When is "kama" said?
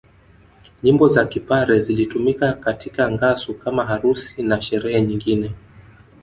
3.53-3.85